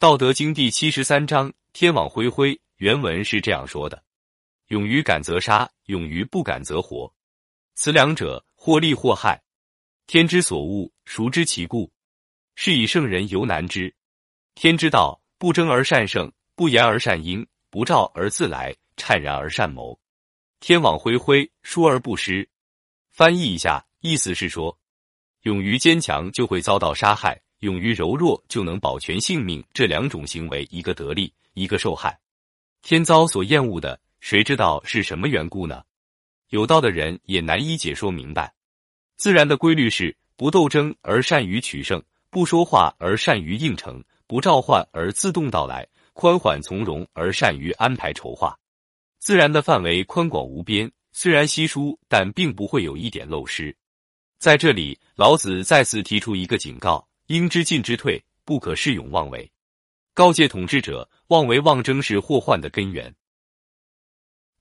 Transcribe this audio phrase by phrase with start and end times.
[0.00, 2.56] 道德经第七十三章：天网恢恢。
[2.76, 4.00] 原文是这样说的
[4.70, 7.12] ：“勇于敢则杀，勇于不敢则活。
[7.74, 9.42] 此两者，或利或害。
[10.06, 11.90] 天之所恶，孰知其故？
[12.54, 13.92] 是以圣人犹难之。
[14.54, 19.98] 天之道，不争而善胜，不言而善应，不召而自来，灿然而善谋。
[20.60, 22.48] 天网恢恢，疏而不失。”
[23.10, 24.78] 翻译一下，意思是说，
[25.42, 27.42] 勇于坚强就会遭到杀害。
[27.60, 32.18] 勇于柔弱就能保全性命，这两种行为，一个得利，一个受害。
[32.82, 35.82] 天遭所厌恶的，谁知道是什么缘故呢？
[36.50, 38.54] 有道的人也难以解说明白。
[39.16, 48.56] 自然的规律是：不斗争而善于取胜，不说话而善于应承，不召唤而自动到来，宽缓从容而善于安排筹划。
[49.18, 53.76] 自然的范围宽广无边，虽然稀疏，但并不会有一点漏失。
[54.38, 57.07] 在这里，老子再次提出一个警告。
[57.28, 59.50] 应知进之退，不可恃勇妄为。
[60.14, 63.14] 告诫统治者，妄为妄争是祸患的根源。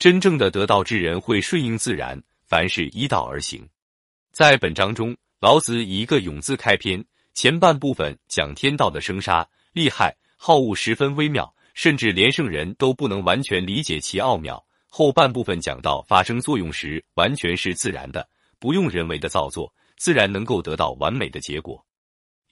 [0.00, 3.68] 真正的得道之人会顺应自然，凡事依道而行。
[4.32, 14.60] 在本章中，老子以一个“勇”字开篇，前半部分讲天道的生杀利害好恶十分微妙，甚至连圣人都不能完全理解其奥妙。
[14.88, 21.85] 后半部分讲到发生作用时，完全是自然的，不用人为的造作，自然能够得到完美的结果。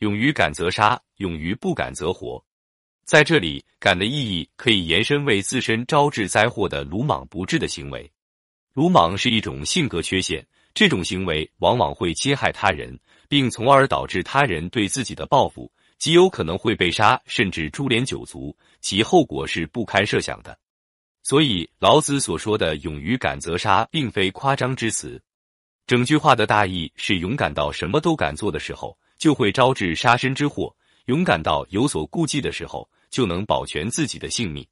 [0.05, 2.45] 勇于敢则杀，勇于不敢则活。
[3.07, 8.13] 在这里，敢的意义可以延伸为自身招致灾祸的鲁莽不智的行为。
[8.75, 20.59] 鲁莽是一种性格缺陷，这种行为往往会侵害他人，并从而导致他人对自己的报复，极有可能会被杀，甚至株连九族，其后果是不堪设想的。
[21.23, 25.19] 所以，老子所说的“勇于敢则杀”并非夸张之词。
[25.87, 28.95] 整句话的大意是：勇敢到什么都敢做的时候。
[29.19, 30.75] 就会招致杀身之祸。
[31.07, 34.67] 勇敢到有所顾忌的时候，就能保全自己的性命。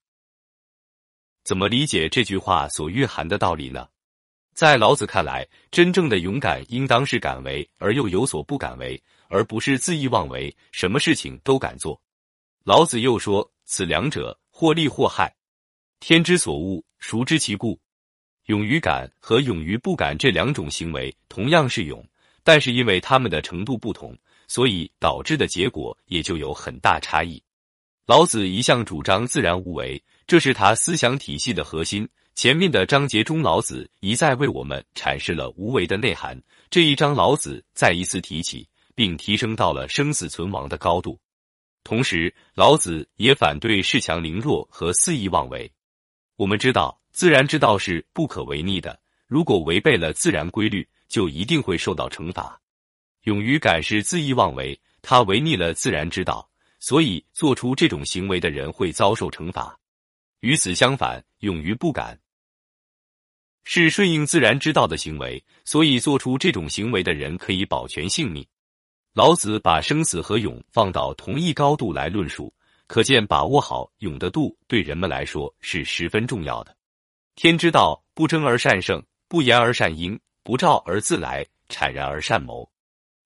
[1.45, 3.87] 怎么理解这句话所蕴含的道理呢？
[4.55, 12.01] 在老子看来，真正的勇敢应当是敢为而又有所不敢为，而不是恣意妄为，什么事情都敢做。
[12.65, 15.35] 老子又说：“此两者，或利或害。
[16.01, 17.81] 天之所恶，孰知其故？”
[18.47, 22.05] 勇于敢和勇于不敢这两种行为同样是勇，
[22.43, 24.17] 但是因为他们的程度不同。
[24.53, 27.43] 所以导致的结果也就有很大差异。
[28.05, 32.07] 老子一向主张自然无为，这是他思想体系的核心。
[32.35, 36.39] 前面的章节中，老子一再为我们阐释了无为的内涵。
[36.69, 41.19] 这一章，老子再一次提起，并提升到了生死存亡的高度。
[41.83, 45.73] 同时，老子也反对恃强凌弱和肆意妄为。
[46.37, 52.61] 我们知道，自然之道是不可违逆的，如果违背了自然规律，就一定会受到惩罚。
[53.23, 56.49] 勇于敢是恣意妄为，他违逆了自然之道，
[56.81, 59.79] 所以做出这种行为的人会遭受惩罚。
[60.41, 62.19] 与此相反，勇于不敢
[63.65, 68.45] 是顺应自然之道的行为，所以做出这种行为的人可以保全性命。
[69.15, 72.53] 老子把生死和勇放到同一高度来论述，
[72.89, 76.77] 可见把握好勇的度对人们来说是十分重要的。
[77.37, 82.69] 天之道，不争而善胜，不言而善应，不召而自来，坦然而善谋。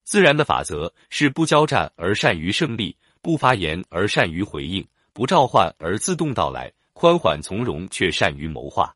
[0.07, 8.95] 自然的法则是不交战而善于胜利，不发言而善于回应，不召唤而自动到来，宽缓从容却善于谋划。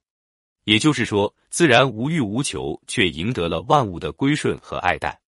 [0.66, 5.20] 也就是说，自然无欲无求，却赢得了万物的归顺和爱戴。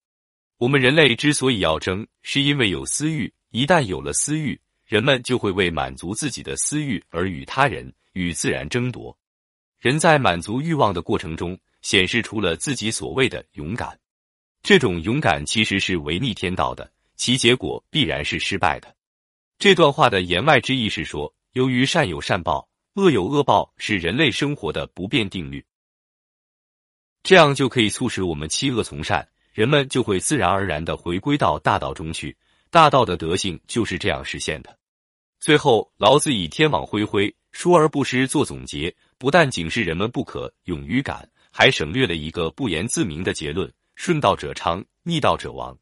[0.59, 3.33] 我们人类之所以要争，是因为有私欲。
[3.51, 9.19] 一旦有了私欲，人们就会为满足自己的私欲而与他人、与自然争夺。
[9.81, 13.99] 人在满足欲望的过程中，显示出了自己所谓的勇敢。
[14.63, 18.95] 这种勇敢其实是违逆天道的，其结果必然是失败的。
[19.59, 25.65] 这段话的言外之意是说，由于善有善报，恶有恶报，是人类生活的不变定律。
[27.25, 32.37] 这样就可以促使我们弃恶从善，人们就会自然而然的回归到大道中去。
[32.71, 34.79] 大道的德性就是这样实现的。
[35.41, 43.71] 最后，老子以“天网恢恢，疏而不失”做总结，不但警示人们不可勇于敢，还省略了一个不言自明的结论。
[43.95, 45.79] 顺道者昌，逆道者亡。